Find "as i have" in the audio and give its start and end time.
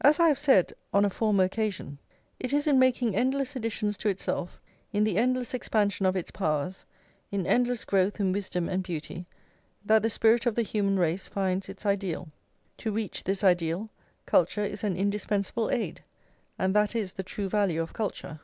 0.00-0.38